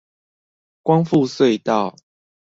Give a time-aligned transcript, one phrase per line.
[0.81, 1.95] 光復隧道